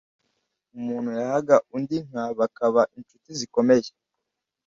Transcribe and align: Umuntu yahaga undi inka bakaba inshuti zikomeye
Umuntu 0.77 1.09
yahaga 1.19 1.55
undi 1.75 1.95
inka 2.01 2.23
bakaba 2.39 2.81
inshuti 2.97 3.29
zikomeye 3.39 3.89